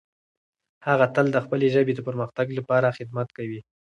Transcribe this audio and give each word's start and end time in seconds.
هغه 0.87 1.05
تل 1.15 1.25
د 1.31 1.37
خپلې 1.45 1.67
ژبې 1.75 1.93
د 1.95 1.99
پرمختګ 2.07 2.47
لپاره 2.57 2.95
خدمت 2.97 3.27
کوي. 3.37 3.61